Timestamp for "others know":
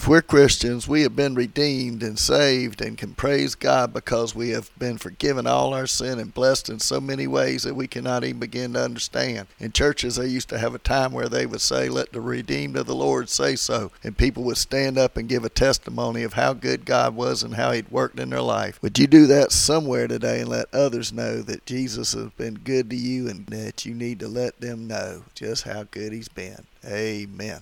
20.72-21.42